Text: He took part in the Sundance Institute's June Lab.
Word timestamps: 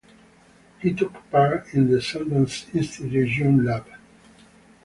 He 0.79 0.95
took 0.95 1.29
part 1.29 1.75
in 1.75 1.91
the 1.91 1.97
Sundance 1.97 2.73
Institute's 2.73 3.33
June 3.33 3.63
Lab. 3.63 3.85